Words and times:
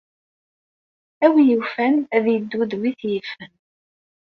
A 1.25 1.27
wi 1.33 1.41
yufan, 1.49 1.95
ad 2.15 2.25
yeddu 2.33 2.61
d 2.69 2.73
wi 2.79 2.91
t-yifen. 2.99 3.51